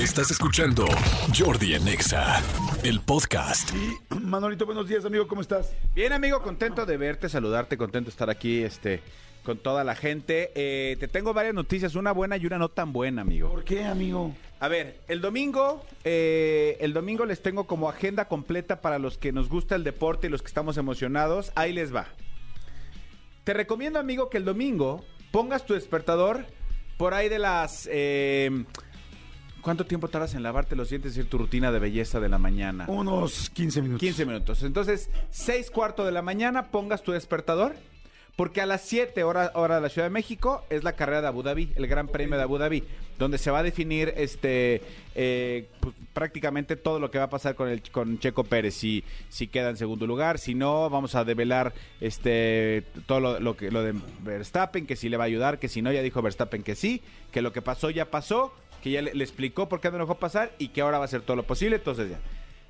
Estás 0.00 0.30
escuchando 0.30 0.86
Jordi 1.38 1.74
en 1.74 1.86
Exa, 1.86 2.42
el 2.84 3.00
podcast. 3.00 3.70
Y 3.74 4.14
Manolito, 4.14 4.64
buenos 4.64 4.88
días, 4.88 5.04
amigo, 5.04 5.28
¿cómo 5.28 5.42
estás? 5.42 5.74
Bien, 5.94 6.14
amigo, 6.14 6.40
contento 6.40 6.86
de 6.86 6.96
verte, 6.96 7.28
saludarte, 7.28 7.76
contento 7.76 8.06
de 8.06 8.12
estar 8.12 8.30
aquí 8.30 8.62
este, 8.62 9.02
con 9.44 9.58
toda 9.58 9.84
la 9.84 9.94
gente. 9.94 10.52
Eh, 10.54 10.96
te 10.98 11.06
tengo 11.06 11.34
varias 11.34 11.52
noticias, 11.52 11.96
una 11.96 12.12
buena 12.12 12.38
y 12.38 12.46
una 12.46 12.56
no 12.56 12.70
tan 12.70 12.94
buena, 12.94 13.20
amigo. 13.20 13.50
¿Por 13.50 13.62
qué, 13.62 13.84
amigo? 13.84 14.34
A 14.58 14.68
ver, 14.68 15.00
el 15.06 15.20
domingo, 15.20 15.84
eh, 16.02 16.78
el 16.80 16.94
domingo 16.94 17.26
les 17.26 17.42
tengo 17.42 17.66
como 17.66 17.90
agenda 17.90 18.24
completa 18.24 18.80
para 18.80 18.98
los 18.98 19.18
que 19.18 19.32
nos 19.32 19.50
gusta 19.50 19.74
el 19.74 19.84
deporte 19.84 20.28
y 20.28 20.30
los 20.30 20.40
que 20.40 20.48
estamos 20.48 20.78
emocionados. 20.78 21.52
Ahí 21.56 21.74
les 21.74 21.94
va. 21.94 22.06
Te 23.44 23.52
recomiendo, 23.52 23.98
amigo, 23.98 24.30
que 24.30 24.38
el 24.38 24.46
domingo 24.46 25.04
pongas 25.30 25.66
tu 25.66 25.74
despertador 25.74 26.46
por 26.96 27.12
ahí 27.12 27.28
de 27.28 27.38
las... 27.38 27.86
eh, 27.92 28.64
¿Cuánto 29.62 29.84
tiempo 29.84 30.08
tardas 30.08 30.34
en 30.34 30.42
lavarte 30.42 30.74
los 30.74 30.88
dientes 30.88 31.16
y 31.16 31.20
hacer 31.20 31.30
tu 31.30 31.38
rutina 31.38 31.70
de 31.70 31.78
belleza 31.78 32.20
de 32.20 32.28
la 32.28 32.38
mañana? 32.38 32.86
Unos 32.88 33.50
15 33.50 33.82
minutos. 33.82 34.00
15 34.00 34.26
minutos. 34.26 34.62
Entonces, 34.62 35.10
6 35.30 35.70
cuarto 35.70 36.04
de 36.04 36.12
la 36.12 36.22
mañana 36.22 36.70
pongas 36.70 37.02
tu 37.02 37.12
despertador. 37.12 37.74
Porque 38.36 38.62
a 38.62 38.66
las 38.66 38.80
7 38.82 39.22
hora, 39.22 39.52
hora 39.54 39.74
de 39.74 39.80
la 39.82 39.90
Ciudad 39.90 40.06
de 40.06 40.12
México 40.12 40.64
es 40.70 40.82
la 40.82 40.94
carrera 40.94 41.20
de 41.20 41.26
Abu 41.26 41.42
Dhabi, 41.42 41.72
el 41.76 41.86
Gran 41.86 42.08
Premio 42.08 42.38
de 42.38 42.42
Abu 42.42 42.56
Dhabi, 42.56 42.84
donde 43.18 43.36
se 43.36 43.50
va 43.50 43.58
a 43.58 43.62
definir 43.62 44.14
este 44.16 44.80
eh, 45.14 45.68
pues, 45.80 45.94
prácticamente 46.14 46.76
todo 46.76 46.98
lo 47.00 47.10
que 47.10 47.18
va 47.18 47.24
a 47.24 47.28
pasar 47.28 47.54
con 47.54 47.68
el 47.68 47.82
con 47.90 48.18
Checo 48.18 48.44
Pérez, 48.44 48.74
si, 48.74 49.04
si 49.28 49.46
queda 49.46 49.68
en 49.68 49.76
segundo 49.76 50.06
lugar, 50.06 50.38
si 50.38 50.54
no, 50.54 50.88
vamos 50.88 51.16
a 51.16 51.24
develar 51.24 51.74
este 52.00 52.84
todo 53.04 53.20
lo, 53.20 53.40
lo 53.40 53.58
que 53.58 53.70
lo 53.70 53.82
de 53.82 53.94
Verstappen, 54.22 54.86
que 54.86 54.96
si 54.96 55.10
le 55.10 55.18
va 55.18 55.24
a 55.24 55.26
ayudar, 55.26 55.58
que 55.58 55.68
si 55.68 55.82
no, 55.82 55.92
ya 55.92 56.00
dijo 56.00 56.22
Verstappen 56.22 56.62
que 56.62 56.76
sí, 56.76 57.02
que 57.32 57.42
lo 57.42 57.52
que 57.52 57.60
pasó 57.60 57.90
ya 57.90 58.10
pasó, 58.10 58.54
que 58.82 58.90
ya 58.90 59.02
le, 59.02 59.14
le 59.14 59.24
explicó 59.24 59.68
por 59.68 59.80
qué 59.80 59.90
no 59.90 59.98
dejó 59.98 60.16
pasar 60.16 60.52
y 60.58 60.68
que 60.68 60.80
ahora 60.80 60.98
va 60.98 61.04
a 61.04 61.06
hacer 61.06 61.22
todo 61.22 61.36
lo 61.36 61.44
posible, 61.44 61.76
entonces 61.76 62.10
ya. 62.10 62.18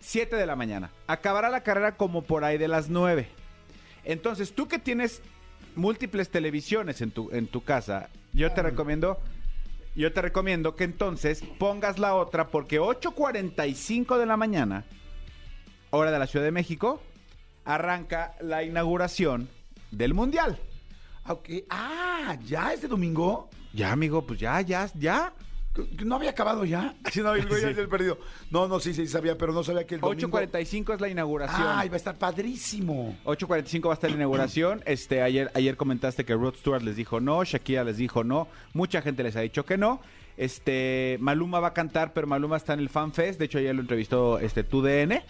7 0.01 0.34
de 0.37 0.46
la 0.46 0.56
mañana. 0.56 0.90
Acabará 1.07 1.51
la 1.51 1.62
carrera 1.62 1.96
como 1.96 2.23
por 2.23 2.45
ahí 2.45 2.59
de 2.59 2.68
las 2.68 2.88
9. 2.88 3.29
Entonces, 4.04 4.54
tú 4.54 4.66
que 4.66 4.79
tienes 4.79 5.23
múltiples 5.76 6.30
televisiones 6.30 7.01
en 7.01 7.10
tu, 7.10 7.30
en 7.32 7.46
tu 7.46 7.62
casa, 7.62 8.09
yo 8.32 8.51
te 8.52 8.62
recomiendo, 8.62 9.18
yo 9.95 10.12
te 10.12 10.23
recomiendo 10.23 10.74
que 10.74 10.85
entonces 10.85 11.43
pongas 11.59 11.98
la 11.98 12.15
otra 12.15 12.48
porque 12.48 12.80
8.45 12.80 14.18
de 14.18 14.26
la 14.26 14.37
mañana, 14.37 14.85
hora 15.90 16.10
de 16.10 16.18
la 16.18 16.26
Ciudad 16.26 16.45
de 16.45 16.52
México, 16.52 17.02
arranca 17.65 18.35
la 18.40 18.63
inauguración 18.63 19.48
del 19.90 20.15
Mundial. 20.15 20.59
Ah, 21.24 21.35
ok. 21.35 21.48
Ah, 21.68 22.37
¿ya 22.46 22.73
este 22.73 22.88
domingo? 22.88 23.51
Ya, 23.73 23.92
amigo, 23.92 24.26
pues 24.26 24.40
ya, 24.40 24.60
ya, 24.63 24.88
ya. 24.95 25.32
¿Que 25.73 26.04
¿No 26.04 26.16
había 26.16 26.30
acabado 26.30 26.65
ya? 26.65 26.95
Sí, 27.13 27.21
no, 27.21 27.35
el 27.35 27.46
güey 27.46 27.65
había 27.65 27.87
perdido. 27.88 28.18
No, 28.51 28.66
no, 28.66 28.80
sí, 28.80 28.93
sí, 28.93 29.07
sabía, 29.07 29.38
pero 29.38 29.52
no 29.52 29.63
sabía 29.63 29.87
que 29.87 29.96
el 29.96 30.01
domingo... 30.01 30.38
8.45 30.38 30.95
es 30.95 31.01
la 31.01 31.09
inauguración. 31.09 31.63
Ah, 31.65 31.87
iba 31.87 31.95
a 31.95 31.96
estar 31.96 32.16
padrísimo. 32.16 33.16
8.45 33.24 33.87
va 33.87 33.93
a 33.93 33.95
estar 33.95 34.10
la 34.10 34.16
inauguración. 34.16 34.82
Este, 34.91 35.23
ayer, 35.23 35.51
ayer 35.54 35.76
comentaste 35.76 36.24
que 36.24 36.35
Rod 36.35 36.57
Stewart 36.57 36.82
les 36.82 36.96
dijo 36.96 37.21
no, 37.21 37.45
Shakira 37.45 37.85
les 37.85 37.96
dijo 37.96 38.24
no, 38.24 38.48
mucha 38.74 39.02
gente 39.02 39.23
les 39.23 39.37
ha 39.37 39.41
dicho 39.41 39.65
que 39.65 39.79
no. 39.79 40.01
Este, 40.37 41.16
Maluma 41.21 41.60
va 41.60 41.68
a 41.68 41.74
cantar, 41.74 42.13
pero 42.13 42.26
Maluma 42.26 42.57
está 42.57 42.73
en 42.73 42.80
el 42.80 42.88
Fan 42.88 43.13
Fest. 43.13 43.38
De 43.38 43.45
hecho, 43.45 43.59
ayer 43.59 43.74
lo 43.74 43.82
entrevistó 43.82 44.38
este 44.41 44.65
TUDN. 44.65 45.23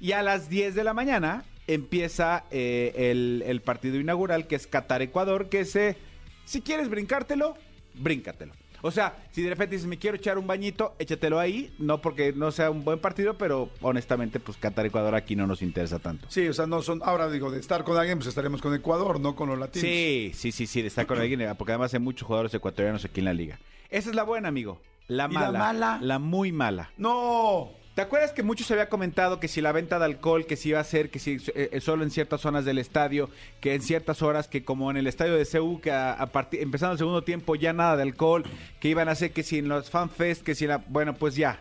Y 0.00 0.12
a 0.12 0.22
las 0.22 0.48
10 0.48 0.74
de 0.74 0.84
la 0.84 0.94
mañana 0.94 1.44
empieza 1.66 2.44
eh, 2.50 2.92
el, 2.96 3.44
el 3.46 3.62
partido 3.62 4.00
inaugural, 4.00 4.46
que 4.46 4.56
es 4.56 4.66
Qatar-Ecuador, 4.66 5.48
que 5.48 5.64
se, 5.64 5.96
si 6.44 6.60
quieres 6.60 6.88
brincártelo, 6.88 7.56
bríncatelo. 7.94 8.52
O 8.86 8.90
sea, 8.90 9.16
si 9.30 9.40
de 9.40 9.48
repente 9.48 9.76
dices, 9.76 9.88
me 9.88 9.96
quiero 9.98 10.18
echar 10.18 10.36
un 10.36 10.46
bañito, 10.46 10.94
échatelo 10.98 11.40
ahí. 11.40 11.74
No 11.78 12.02
porque 12.02 12.34
no 12.34 12.50
sea 12.52 12.70
un 12.70 12.84
buen 12.84 12.98
partido, 12.98 13.38
pero 13.38 13.70
honestamente, 13.80 14.40
pues 14.40 14.58
Qatar-Ecuador 14.58 15.14
aquí 15.14 15.36
no 15.36 15.46
nos 15.46 15.62
interesa 15.62 15.98
tanto. 16.00 16.26
Sí, 16.28 16.46
o 16.48 16.52
sea, 16.52 16.66
no 16.66 16.82
son... 16.82 17.00
Ahora 17.02 17.30
digo, 17.30 17.50
de 17.50 17.60
estar 17.60 17.82
con 17.82 17.96
alguien, 17.96 18.18
pues 18.18 18.28
estaremos 18.28 18.60
con 18.60 18.74
Ecuador, 18.74 19.20
no 19.20 19.34
con 19.34 19.48
los 19.48 19.58
latinos. 19.58 19.88
Sí, 19.88 20.32
sí, 20.34 20.52
sí, 20.52 20.66
sí, 20.66 20.82
de 20.82 20.88
estar 20.88 21.06
con 21.06 21.18
alguien, 21.18 21.40
porque 21.56 21.72
además 21.72 21.94
hay 21.94 22.00
muchos 22.00 22.26
jugadores 22.26 22.52
ecuatorianos 22.52 23.02
aquí 23.06 23.20
en 23.20 23.24
la 23.24 23.32
liga. 23.32 23.58
Esa 23.88 24.10
es 24.10 24.14
la 24.14 24.22
buena, 24.22 24.48
amigo. 24.48 24.78
La 25.08 25.28
¿Y 25.30 25.32
la 25.32 25.40
mala. 25.40 25.58
mala? 25.58 25.98
La 26.02 26.18
muy 26.18 26.52
mala. 26.52 26.90
¡No! 26.98 27.70
¿Te 27.94 28.02
acuerdas 28.02 28.32
que 28.32 28.42
muchos 28.42 28.66
se 28.66 28.72
había 28.72 28.88
comentado 28.88 29.38
que 29.38 29.46
si 29.46 29.60
la 29.60 29.70
venta 29.70 30.00
de 30.00 30.06
alcohol, 30.06 30.46
que 30.46 30.56
si 30.56 30.70
iba 30.70 30.80
a 30.80 30.84
ser, 30.84 31.10
que 31.10 31.20
si 31.20 31.36
eh, 31.54 31.70
eh, 31.72 31.80
solo 31.80 32.02
en 32.02 32.10
ciertas 32.10 32.40
zonas 32.40 32.64
del 32.64 32.78
estadio, 32.78 33.30
que 33.60 33.74
en 33.74 33.82
ciertas 33.82 34.20
horas, 34.20 34.48
que 34.48 34.64
como 34.64 34.90
en 34.90 34.96
el 34.96 35.06
estadio 35.06 35.34
de 35.34 35.46
CU, 35.46 35.80
que 35.80 35.92
a, 35.92 36.28
empezando 36.52 36.92
el 36.92 36.98
segundo 36.98 37.22
tiempo 37.22 37.54
ya 37.54 37.72
nada 37.72 37.96
de 37.96 38.02
alcohol, 38.02 38.42
que 38.80 38.88
iban 38.88 39.08
a 39.08 39.12
hacer 39.12 39.32
que 39.32 39.44
si 39.44 39.58
en 39.58 39.68
los 39.68 39.90
fanfest, 39.90 40.42
que 40.42 40.56
si 40.56 40.66
la, 40.66 40.78
bueno, 40.88 41.14
pues 41.14 41.36
ya, 41.36 41.60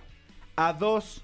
a 0.56 0.74
dos 0.74 1.24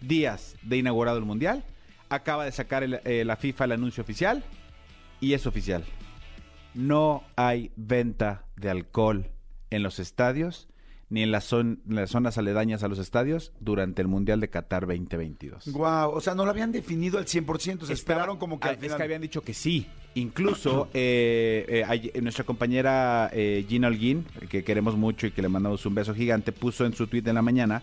días 0.00 0.56
de 0.62 0.78
inaugurado 0.78 1.18
el 1.18 1.26
mundial, 1.26 1.62
acaba 2.08 2.46
de 2.46 2.52
sacar 2.52 2.82
eh, 2.82 3.24
la 3.26 3.36
FIFA 3.36 3.66
el 3.66 3.72
anuncio 3.72 4.02
oficial 4.02 4.42
y 5.20 5.34
es 5.34 5.46
oficial. 5.46 5.84
No 6.72 7.24
hay 7.36 7.72
venta 7.76 8.44
de 8.56 8.70
alcohol 8.70 9.28
en 9.68 9.82
los 9.82 9.98
estadios 9.98 10.66
ni 11.08 11.22
en 11.22 11.30
las, 11.30 11.52
zon- 11.52 11.80
en 11.88 11.94
las 11.96 12.10
zonas 12.10 12.36
aledañas 12.38 12.82
a 12.82 12.88
los 12.88 12.98
estadios 12.98 13.52
durante 13.60 14.02
el 14.02 14.08
Mundial 14.08 14.40
de 14.40 14.48
Qatar 14.50 14.86
2022. 14.86 15.68
Guau, 15.72 16.10
o 16.12 16.20
sea, 16.20 16.34
no 16.34 16.44
lo 16.44 16.50
habían 16.50 16.72
definido 16.72 17.18
al 17.18 17.26
100%, 17.26 17.60
se 17.60 17.72
Estaba- 17.72 17.92
esperaron 17.92 18.38
como 18.38 18.58
que 18.58 18.68
al 18.68 18.74
Es 18.74 18.80
final... 18.80 18.96
que 18.98 19.02
habían 19.04 19.22
dicho 19.22 19.42
que 19.42 19.54
sí. 19.54 19.86
Incluso 20.14 20.88
eh, 20.94 21.64
eh, 21.68 21.84
ay- 21.86 22.10
nuestra 22.22 22.44
compañera 22.44 23.30
eh, 23.32 23.64
Gina 23.68 23.88
Holguín, 23.88 24.24
que 24.48 24.64
queremos 24.64 24.96
mucho 24.96 25.26
y 25.26 25.30
que 25.30 25.42
le 25.42 25.48
mandamos 25.48 25.84
un 25.86 25.94
beso 25.94 26.14
gigante, 26.14 26.52
puso 26.52 26.86
en 26.86 26.92
su 26.94 27.06
tweet 27.06 27.22
de 27.22 27.32
la 27.34 27.42
mañana, 27.42 27.82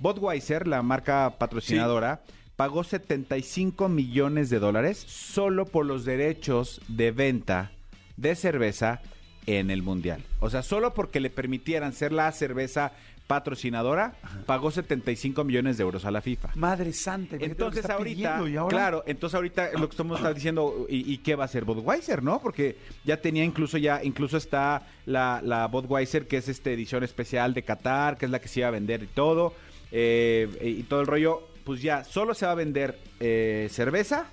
Budweiser, 0.00 0.66
la 0.68 0.82
marca 0.82 1.36
patrocinadora, 1.38 2.22
pagó 2.56 2.84
75 2.84 3.88
millones 3.88 4.50
de 4.50 4.58
dólares 4.58 4.98
solo 5.06 5.64
por 5.66 5.86
los 5.86 6.04
derechos 6.04 6.80
de 6.88 7.12
venta 7.12 7.70
de 8.16 8.34
cerveza 8.34 9.00
en 9.48 9.70
el 9.70 9.82
Mundial. 9.82 10.22
O 10.40 10.50
sea, 10.50 10.62
solo 10.62 10.92
porque 10.92 11.20
le 11.20 11.30
permitieran 11.30 11.94
ser 11.94 12.12
la 12.12 12.30
cerveza 12.32 12.92
patrocinadora, 13.26 14.14
pagó 14.46 14.70
75 14.70 15.44
millones 15.44 15.76
de 15.76 15.82
euros 15.82 16.04
a 16.04 16.10
la 16.10 16.20
FIFA. 16.20 16.50
Madre 16.54 16.92
santa. 16.92 17.36
Entonces 17.38 17.80
está 17.80 17.94
ahorita, 17.94 18.14
pidiendo, 18.14 18.48
¿y 18.48 18.56
ahora? 18.56 18.76
claro, 18.76 19.04
entonces 19.06 19.34
ahorita 19.34 19.72
lo 19.72 19.88
que 19.88 19.92
estamos 19.92 20.18
está 20.18 20.32
diciendo, 20.32 20.86
¿y, 20.88 21.12
y 21.12 21.18
qué 21.18 21.34
va 21.34 21.44
a 21.44 21.46
hacer 21.46 21.64
Budweiser, 21.64 22.22
no? 22.22 22.40
Porque 22.40 22.76
ya 23.04 23.18
tenía 23.18 23.44
incluso 23.44 23.76
ya, 23.78 24.02
incluso 24.02 24.36
está 24.36 24.86
la, 25.06 25.40
la 25.42 25.66
Budweiser, 25.66 26.26
que 26.26 26.38
es 26.38 26.48
esta 26.48 26.70
edición 26.70 27.04
especial 27.04 27.54
de 27.54 27.62
Qatar, 27.62 28.16
que 28.16 28.26
es 28.26 28.30
la 28.30 28.40
que 28.40 28.48
se 28.48 28.60
iba 28.60 28.68
a 28.68 28.72
vender 28.72 29.02
y 29.02 29.08
todo, 29.08 29.54
eh, 29.92 30.48
y 30.62 30.82
todo 30.84 31.00
el 31.00 31.06
rollo, 31.06 31.48
pues 31.64 31.80
ya 31.82 32.04
solo 32.04 32.34
se 32.34 32.46
va 32.46 32.52
a 32.52 32.56
vender 32.56 32.98
eh, 33.20 33.68
cerveza 33.70 34.26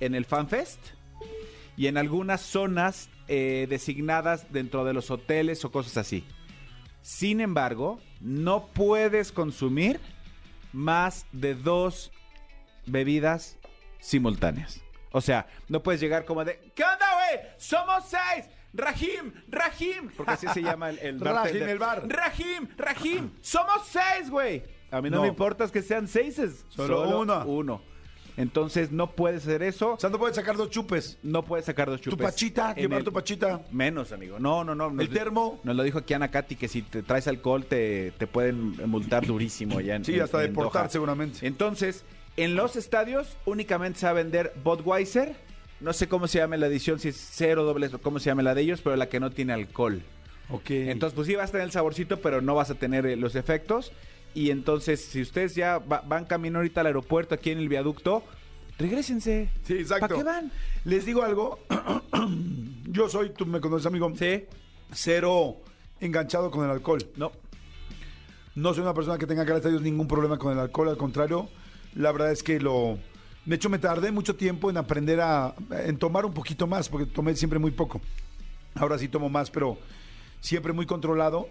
en 0.00 0.14
el 0.14 0.24
FanFest 0.24 0.97
y 1.78 1.86
en 1.86 1.96
algunas 1.96 2.42
zonas 2.42 3.08
eh, 3.28 3.66
designadas 3.70 4.52
dentro 4.52 4.84
de 4.84 4.92
los 4.92 5.10
hoteles 5.10 5.64
o 5.64 5.70
cosas 5.70 5.96
así. 5.96 6.24
Sin 7.00 7.40
embargo, 7.40 8.00
no 8.20 8.66
puedes 8.66 9.30
consumir 9.32 10.00
más 10.72 11.24
de 11.32 11.54
dos 11.54 12.10
bebidas 12.86 13.56
simultáneas. 14.00 14.82
O 15.12 15.20
sea, 15.20 15.46
no 15.68 15.82
puedes 15.82 16.00
llegar 16.00 16.24
como 16.24 16.44
de 16.44 16.58
¿Qué 16.74 16.82
onda, 16.82 17.06
güey? 17.14 17.46
¡Somos 17.56 18.04
seis! 18.08 18.46
¡Rahim! 18.74 19.32
¡Rahim! 19.48 20.10
Porque 20.16 20.32
así 20.32 20.46
se 20.48 20.60
llama 20.60 20.90
el, 20.90 20.98
el 20.98 21.20
Rahim, 21.20 21.62
el 21.62 21.78
bar. 21.78 22.02
¡Rahim! 22.08 22.68
¡Rahim! 22.76 23.30
¡Somos 23.40 23.86
seis, 23.86 24.28
güey! 24.28 24.64
A 24.90 25.00
mí 25.00 25.10
no, 25.10 25.16
No. 25.16 25.22
me 25.22 25.28
importa 25.28 25.66
que 25.68 25.80
sean 25.82 26.08
seises. 26.08 26.66
Solo 26.68 27.20
uno. 27.20 27.44
Uno. 27.46 27.82
Entonces 28.38 28.92
no 28.92 29.10
puedes 29.10 29.42
hacer 29.42 29.62
eso. 29.62 29.94
O 29.94 29.98
sea, 30.00 30.08
no 30.10 30.18
puedes 30.18 30.36
sacar 30.36 30.56
dos 30.56 30.70
chupes. 30.70 31.18
No 31.22 31.44
puedes 31.44 31.66
sacar 31.66 31.90
dos 31.90 32.00
Tu 32.00 32.10
chupes. 32.10 32.24
pachita, 32.26 32.70
En 32.70 32.82
llevar 32.84 33.00
el- 33.00 33.04
tu 33.04 33.12
pachita. 33.12 33.60
Menos, 33.72 34.12
amigo. 34.12 34.38
No, 34.38 34.62
no, 34.64 34.74
no. 34.74 34.90
Nos 34.90 35.04
¿El 35.06 35.12
termo? 35.12 35.60
Nos 35.64 35.74
lo 35.76 35.82
dijo 35.82 35.98
aquí 35.98 36.14
Ana 36.14 36.30
Katy 36.30 36.54
que 36.56 36.68
si 36.68 36.82
te 36.82 37.02
traes 37.02 37.26
alcohol 37.28 37.66
te, 37.66 38.12
te 38.12 38.26
pueden 38.26 38.74
multar 38.88 39.26
durísimo 39.26 39.80
ya 39.80 39.96
en 39.96 40.04
Sí, 40.04 40.14
en- 40.14 40.22
hasta 40.22 40.42
en 40.44 40.50
deportar 40.50 40.82
Doha. 40.84 40.90
seguramente. 40.90 41.46
Entonces, 41.46 42.04
en 42.36 42.54
los 42.54 42.76
estadios 42.76 43.36
únicamente 43.44 43.98
se 43.98 44.06
va 44.06 44.10
a 44.10 44.14
vender 44.14 44.52
Budweiser. 44.62 45.34
No 45.80 45.92
sé 45.92 46.08
cómo 46.08 46.26
se 46.28 46.38
llama 46.38 46.56
la 46.56 46.66
edición, 46.68 46.98
si 47.00 47.08
es 47.08 47.16
cero 47.16 47.64
dobles 47.64 47.92
o 47.94 48.00
cómo 48.00 48.18
se 48.20 48.26
llama 48.30 48.42
la 48.42 48.54
de 48.54 48.62
ellos, 48.62 48.80
pero 48.82 48.96
la 48.96 49.08
que 49.08 49.20
no 49.20 49.30
tiene 49.30 49.52
alcohol. 49.52 50.02
Ok. 50.50 50.70
Entonces, 50.70 51.14
pues 51.14 51.26
sí 51.26 51.34
vas 51.34 51.50
a 51.50 51.52
tener 51.52 51.64
el 51.66 51.72
saborcito, 51.72 52.20
pero 52.20 52.40
no 52.40 52.54
vas 52.54 52.70
a 52.70 52.74
tener 52.74 53.04
eh, 53.06 53.16
los 53.16 53.34
efectos. 53.34 53.92
Y 54.38 54.52
entonces, 54.52 55.04
si 55.04 55.20
ustedes 55.20 55.56
ya 55.56 55.78
va- 55.78 56.02
van 56.06 56.24
camino 56.24 56.58
ahorita 56.58 56.82
al 56.82 56.86
aeropuerto 56.86 57.34
aquí 57.34 57.50
en 57.50 57.58
el 57.58 57.68
viaducto, 57.68 58.22
regresense. 58.78 59.48
Sí, 59.64 59.72
exacto. 59.74 60.06
¿Para 60.06 60.16
qué 60.16 60.22
van? 60.22 60.52
Les 60.84 61.04
digo 61.04 61.24
algo. 61.24 61.58
Yo 62.86 63.08
soy, 63.08 63.30
tú 63.30 63.46
me 63.46 63.60
conoces, 63.60 63.86
amigo. 63.86 64.12
Sí. 64.16 64.44
Cero 64.92 65.56
enganchado 66.00 66.52
con 66.52 66.64
el 66.64 66.70
alcohol. 66.70 67.00
No. 67.16 67.32
No 68.54 68.72
soy 68.74 68.82
una 68.82 68.94
persona 68.94 69.18
que 69.18 69.26
tenga, 69.26 69.42
gracias 69.42 69.66
a 69.66 69.70
Dios, 69.70 69.82
ningún 69.82 70.06
problema 70.06 70.38
con 70.38 70.52
el 70.52 70.58
alcohol. 70.60 70.88
Al 70.88 70.96
contrario, 70.96 71.48
la 71.96 72.12
verdad 72.12 72.30
es 72.30 72.42
que 72.44 72.60
lo... 72.60 72.96
De 73.44 73.56
hecho, 73.56 73.68
me 73.70 73.78
tardé 73.80 74.12
mucho 74.12 74.36
tiempo 74.36 74.70
en 74.70 74.76
aprender 74.76 75.20
a... 75.20 75.54
en 75.84 75.96
tomar 75.98 76.24
un 76.24 76.32
poquito 76.32 76.68
más, 76.68 76.88
porque 76.88 77.06
tomé 77.06 77.34
siempre 77.34 77.58
muy 77.58 77.72
poco. 77.72 78.00
Ahora 78.76 78.98
sí 78.98 79.08
tomo 79.08 79.28
más, 79.28 79.50
pero 79.50 79.78
siempre 80.40 80.72
muy 80.72 80.86
controlado. 80.86 81.48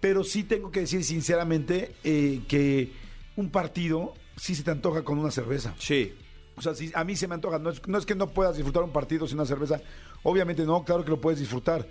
Pero 0.00 0.24
sí 0.24 0.44
tengo 0.44 0.70
que 0.70 0.80
decir 0.80 1.04
sinceramente 1.04 1.94
eh, 2.04 2.42
que 2.48 2.92
un 3.36 3.50
partido 3.50 4.14
sí 4.36 4.54
se 4.54 4.62
te 4.62 4.70
antoja 4.70 5.02
con 5.02 5.18
una 5.18 5.30
cerveza. 5.30 5.74
Sí. 5.78 6.12
O 6.56 6.62
sea, 6.62 6.74
sí, 6.74 6.90
a 6.94 7.04
mí 7.04 7.16
se 7.16 7.28
me 7.28 7.34
antoja. 7.34 7.58
No 7.58 7.70
es, 7.70 7.86
no 7.86 7.98
es 7.98 8.06
que 8.06 8.14
no 8.14 8.28
puedas 8.28 8.56
disfrutar 8.56 8.82
un 8.82 8.92
partido 8.92 9.26
sin 9.26 9.38
una 9.38 9.46
cerveza. 9.46 9.80
Obviamente 10.22 10.64
no, 10.64 10.84
claro 10.84 11.04
que 11.04 11.10
lo 11.10 11.20
puedes 11.20 11.40
disfrutar. 11.40 11.86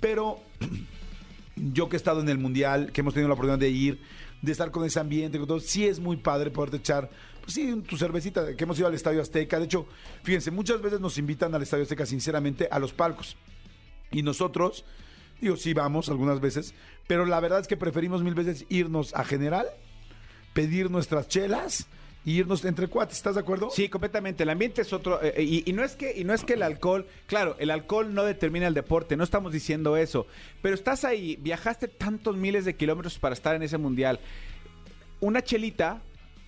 Pero 0.00 0.40
yo 1.56 1.88
que 1.88 1.96
he 1.96 1.98
estado 1.98 2.20
en 2.20 2.28
el 2.28 2.38
Mundial, 2.38 2.92
que 2.92 3.00
hemos 3.00 3.14
tenido 3.14 3.28
la 3.28 3.34
oportunidad 3.34 3.58
de 3.58 3.70
ir, 3.70 4.00
de 4.42 4.52
estar 4.52 4.70
con 4.70 4.84
ese 4.84 5.00
ambiente, 5.00 5.38
con 5.38 5.48
todo, 5.48 5.60
sí 5.60 5.86
es 5.86 5.98
muy 5.98 6.16
padre 6.16 6.50
poderte 6.50 6.76
echar, 6.76 7.10
pues 7.40 7.54
sí, 7.54 7.82
tu 7.88 7.96
cervecita, 7.96 8.54
que 8.54 8.64
hemos 8.64 8.78
ido 8.78 8.88
al 8.88 8.94
Estadio 8.94 9.20
Azteca. 9.20 9.58
De 9.58 9.64
hecho, 9.64 9.86
fíjense, 10.22 10.50
muchas 10.50 10.80
veces 10.80 11.00
nos 11.00 11.18
invitan 11.18 11.54
al 11.54 11.62
Estadio 11.62 11.82
Azteca, 11.82 12.06
sinceramente, 12.06 12.68
a 12.70 12.78
los 12.78 12.92
palcos. 12.92 13.36
Y 14.10 14.22
nosotros, 14.22 14.84
digo, 15.40 15.56
sí 15.56 15.72
vamos 15.72 16.08
algunas 16.08 16.40
veces, 16.40 16.74
pero 17.06 17.26
la 17.26 17.40
verdad 17.40 17.60
es 17.60 17.68
que 17.68 17.76
preferimos 17.76 18.22
mil 18.22 18.34
veces 18.34 18.64
irnos 18.68 19.14
a 19.14 19.24
general, 19.24 19.66
pedir 20.52 20.90
nuestras 20.90 21.28
chelas 21.28 21.86
y 22.24 22.38
irnos 22.38 22.64
entre 22.64 22.88
cuates, 22.88 23.18
¿estás 23.18 23.34
de 23.34 23.42
acuerdo? 23.42 23.68
Sí, 23.70 23.88
completamente. 23.90 24.44
El 24.44 24.50
ambiente 24.50 24.80
es 24.80 24.92
otro. 24.94 25.22
eh, 25.22 25.42
y, 25.42 25.68
y 25.68 25.74
no 25.74 25.84
es 25.84 25.94
que, 25.94 26.18
y 26.18 26.24
no 26.24 26.32
es 26.32 26.42
que 26.42 26.54
el 26.54 26.62
alcohol, 26.62 27.06
claro, 27.26 27.54
el 27.58 27.70
alcohol 27.70 28.14
no 28.14 28.24
determina 28.24 28.66
el 28.66 28.72
deporte, 28.72 29.16
no 29.16 29.24
estamos 29.24 29.52
diciendo 29.52 29.96
eso. 29.98 30.26
Pero 30.62 30.74
estás 30.74 31.04
ahí, 31.04 31.36
viajaste 31.40 31.88
tantos 31.88 32.36
miles 32.36 32.64
de 32.64 32.76
kilómetros 32.76 33.18
para 33.18 33.34
estar 33.34 33.54
en 33.54 33.62
ese 33.62 33.76
mundial. 33.76 34.20
Una 35.20 35.42
chelita 35.42 36.00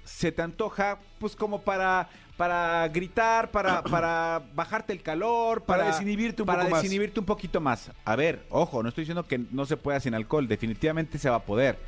se 0.06 0.32
te 0.32 0.42
antoja, 0.42 0.98
pues 1.18 1.36
como 1.36 1.60
para. 1.62 2.08
Para 2.36 2.86
gritar, 2.88 3.50
para, 3.50 3.82
para 3.90 4.42
bajarte 4.54 4.92
el 4.92 5.00
calor, 5.00 5.62
Para 5.62 5.84
para, 5.84 5.96
desinhibirte 5.96 6.42
un 6.42 6.46
para 6.46 6.64
poco 6.64 6.70
más. 6.72 6.82
desinhibirte 6.82 7.18
un 7.18 7.24
poquito 7.24 7.62
más. 7.62 7.90
A 8.04 8.14
ver, 8.14 8.44
ojo, 8.50 8.82
no 8.82 8.90
estoy 8.90 9.04
diciendo 9.04 9.26
que 9.26 9.38
no 9.38 9.64
se 9.64 9.78
pueda 9.78 10.00
sin 10.00 10.12
alcohol, 10.12 10.46
definitivamente 10.46 11.16
se 11.16 11.30
va 11.30 11.36
a 11.36 11.42
poder. 11.44 11.78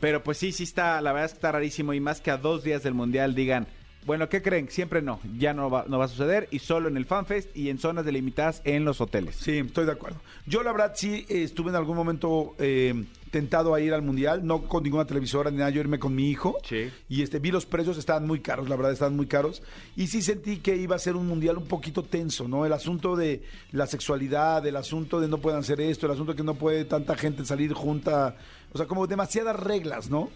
Pero 0.00 0.24
pues 0.24 0.38
sí, 0.38 0.50
sí 0.50 0.64
está, 0.64 1.00
la 1.00 1.12
verdad 1.12 1.26
es 1.26 1.32
que 1.34 1.36
está 1.36 1.52
rarísimo 1.52 1.94
y 1.94 2.00
más 2.00 2.20
que 2.20 2.32
a 2.32 2.36
dos 2.36 2.64
días 2.64 2.82
del 2.82 2.94
Mundial 2.94 3.36
digan, 3.36 3.68
bueno, 4.04 4.28
¿qué 4.28 4.42
creen? 4.42 4.68
Siempre 4.68 5.00
no, 5.02 5.20
ya 5.38 5.54
no 5.54 5.70
va, 5.70 5.84
no 5.86 5.98
va 6.00 6.06
a 6.06 6.08
suceder 6.08 6.48
y 6.50 6.58
solo 6.58 6.88
en 6.88 6.96
el 6.96 7.06
FanFest 7.06 7.56
y 7.56 7.70
en 7.70 7.78
zonas 7.78 8.04
delimitadas 8.04 8.60
en 8.64 8.84
los 8.84 9.00
hoteles. 9.00 9.36
Sí, 9.36 9.58
estoy 9.58 9.86
de 9.86 9.92
acuerdo. 9.92 10.18
Yo 10.46 10.64
la 10.64 10.72
verdad 10.72 10.94
sí 10.96 11.24
eh, 11.28 11.44
estuve 11.44 11.70
en 11.70 11.76
algún 11.76 11.96
momento 11.96 12.56
eh, 12.58 13.04
tentado 13.32 13.74
a 13.74 13.80
ir 13.80 13.94
al 13.94 14.02
mundial, 14.02 14.46
no 14.46 14.68
con 14.68 14.82
ninguna 14.82 15.06
televisora 15.06 15.50
ni 15.50 15.56
nada, 15.56 15.70
yo 15.70 15.80
irme 15.80 15.98
con 15.98 16.14
mi 16.14 16.28
hijo. 16.28 16.58
Sí. 16.68 16.90
Y 17.08 17.22
este 17.22 17.38
vi 17.38 17.50
los 17.50 17.64
precios 17.64 17.96
estaban 17.96 18.26
muy 18.26 18.40
caros, 18.40 18.68
la 18.68 18.76
verdad 18.76 18.92
estaban 18.92 19.16
muy 19.16 19.26
caros 19.26 19.62
y 19.96 20.08
sí 20.08 20.20
sentí 20.20 20.58
que 20.58 20.76
iba 20.76 20.94
a 20.94 20.98
ser 20.98 21.16
un 21.16 21.26
mundial 21.26 21.56
un 21.56 21.64
poquito 21.64 22.02
tenso, 22.02 22.46
¿no? 22.46 22.66
El 22.66 22.74
asunto 22.74 23.16
de 23.16 23.42
la 23.72 23.86
sexualidad, 23.86 24.64
el 24.66 24.76
asunto 24.76 25.18
de 25.18 25.28
no 25.28 25.38
puedan 25.38 25.60
hacer 25.60 25.80
esto, 25.80 26.04
el 26.04 26.12
asunto 26.12 26.32
de 26.32 26.36
que 26.36 26.42
no 26.42 26.54
puede 26.54 26.84
tanta 26.84 27.16
gente 27.16 27.44
salir 27.46 27.72
junta, 27.72 28.36
o 28.70 28.76
sea, 28.76 28.86
como 28.86 29.06
demasiadas 29.06 29.56
reglas, 29.58 30.10
¿no? 30.10 30.28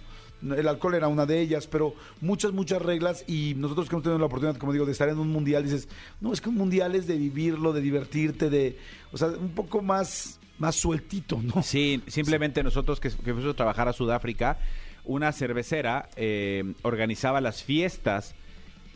El 0.43 0.69
alcohol 0.69 0.95
era 0.95 1.09
una 1.09 1.27
de 1.27 1.41
ellas, 1.41 1.67
pero 1.67 1.95
muchas, 2.21 2.53
muchas 2.53 2.83
reglas 2.83 3.25
y 3.27 3.55
nosotros 3.57 3.89
que 3.89 3.95
hemos 3.95 4.03
tenido 4.03 4.19
la 4.19 4.27
oportunidad, 4.27 4.59
como 4.59 4.73
digo, 4.73 4.87
de 4.87 4.93
estar 4.93 5.09
en 5.09 5.19
un 5.19 5.31
mundial, 5.31 5.65
dices, 5.65 5.89
no, 6.21 6.33
es 6.33 6.41
que 6.41 6.49
un 6.49 6.57
mundial 6.57 6.95
es 6.95 7.07
de 7.07 7.17
vivirlo, 7.17 7.73
de 7.73 7.81
divertirte, 7.81 8.51
de, 8.51 8.79
o 9.13 9.19
sea, 9.19 9.29
un 9.29 9.51
poco 9.51 9.83
más, 9.83 10.39
más 10.59 10.77
sueltito, 10.77 11.41
¿no? 11.43 11.63
Sí, 11.63 12.03
simplemente 12.07 12.63
nosotros 12.63 13.01
que, 13.01 13.09
que 13.09 13.33
fuimos 13.33 13.47
a 13.47 13.55
trabajar 13.55 13.89
a 13.89 13.93
Sudáfrica, 13.93 14.59
una 15.05 15.33
cervecera 15.33 16.09
eh, 16.17 16.75
organizaba 16.83 17.41
las 17.41 17.63
fiestas 17.63 18.35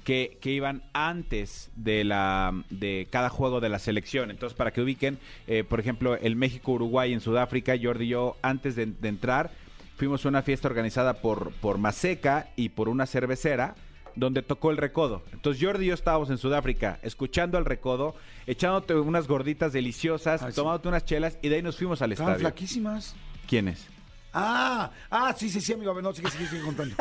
que, 0.05 0.39
que 0.41 0.51
iban 0.51 0.83
antes 0.93 1.71
de 1.77 2.05
la 2.05 2.53
de 2.71 3.07
cada 3.11 3.29
juego 3.29 3.61
de 3.61 3.69
la 3.69 3.79
selección. 3.79 4.31
Entonces, 4.31 4.57
para 4.57 4.73
que 4.73 4.81
ubiquen, 4.81 5.19
eh, 5.47 5.63
por 5.63 5.79
ejemplo, 5.79 6.17
el 6.17 6.37
México-Uruguay 6.37 7.13
en 7.13 7.21
Sudáfrica, 7.21 7.75
Jordi 7.81 8.07
y 8.07 8.09
yo, 8.09 8.37
antes 8.43 8.77
de, 8.77 8.87
de 8.87 9.09
entrar, 9.09 9.53
fuimos 10.01 10.25
a 10.25 10.31
una 10.31 10.41
fiesta 10.41 10.67
organizada 10.67 11.13
por, 11.21 11.53
por 11.61 11.77
Maseca 11.77 12.49
y 12.57 12.71
por 12.71 12.89
una 12.89 13.05
cervecera 13.05 13.75
donde 14.17 14.41
tocó 14.41 14.71
el 14.71 14.79
recodo. 14.79 15.23
Entonces 15.31 15.63
Jordi 15.63 15.85
y 15.85 15.89
yo 15.89 15.95
estábamos 15.95 16.31
en 16.31 16.39
Sudáfrica 16.39 16.99
escuchando 17.03 17.59
al 17.59 17.67
recodo, 17.67 18.15
echándote 18.47 18.95
unas 18.95 19.29
gorditas 19.29 19.75
deliciosas, 19.75 20.43
Ay, 20.43 20.53
sí. 20.53 20.57
tomándote 20.57 20.89
unas 20.89 21.05
chelas 21.05 21.37
y 21.43 21.51
de 21.51 21.57
ahí 21.57 21.63
nos 21.63 21.77
fuimos 21.77 22.01
al 22.01 22.13
Estaban 22.13 22.33
estadio. 22.33 22.49
flaquísimas. 22.49 23.15
¿Quiénes? 23.47 23.89
Ah, 24.33 24.91
ah, 25.11 25.35
sí, 25.37 25.51
sí, 25.51 25.61
sí, 25.61 25.75
amigo. 25.75 25.91
A 25.91 25.95
ver, 25.95 26.03
No, 26.03 26.15
sigue, 26.15 26.31
sigue, 26.31 26.47
sigue 26.47 26.63
contando. 26.63 26.97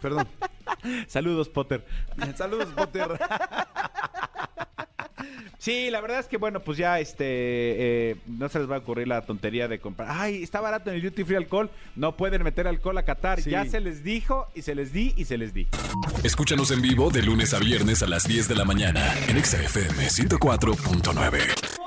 Perdón. 0.00 0.26
Saludos, 1.08 1.50
Potter. 1.50 1.84
Saludos, 2.36 2.68
Potter. 2.74 3.08
Sí, 5.58 5.90
la 5.90 6.00
verdad 6.00 6.20
es 6.20 6.26
que 6.26 6.36
bueno, 6.36 6.60
pues 6.60 6.78
ya 6.78 7.00
este 7.00 7.24
eh, 7.26 8.16
no 8.26 8.48
se 8.48 8.58
les 8.60 8.70
va 8.70 8.76
a 8.76 8.78
ocurrir 8.78 9.08
la 9.08 9.22
tontería 9.22 9.68
de 9.68 9.78
comprar. 9.78 10.08
Ay, 10.10 10.42
está 10.42 10.60
barato 10.60 10.90
en 10.90 10.96
el 10.96 11.02
duty 11.02 11.24
free 11.24 11.36
alcohol. 11.36 11.70
No 11.96 12.16
pueden 12.16 12.42
meter 12.42 12.66
alcohol 12.66 12.96
a 12.98 13.04
Qatar. 13.04 13.40
Sí. 13.40 13.50
Ya 13.50 13.64
se 13.66 13.80
les 13.80 14.02
dijo 14.02 14.48
y 14.54 14.62
se 14.62 14.74
les 14.74 14.92
di 14.92 15.12
y 15.16 15.24
se 15.24 15.36
les 15.36 15.52
di. 15.52 15.68
Escúchanos 16.24 16.70
en 16.70 16.82
vivo 16.82 17.10
de 17.10 17.22
lunes 17.22 17.54
a 17.54 17.58
viernes 17.58 18.02
a 18.02 18.06
las 18.06 18.26
10 18.26 18.48
de 18.48 18.54
la 18.54 18.64
mañana 18.64 19.14
en 19.28 19.36
Exa 19.36 19.62
FM 19.62 20.06
104.9. 20.08 21.79